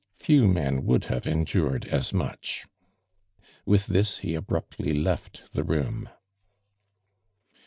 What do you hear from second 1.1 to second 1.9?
have endured